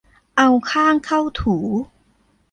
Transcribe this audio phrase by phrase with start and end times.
[0.37, 1.57] เอาข้างเข้าถู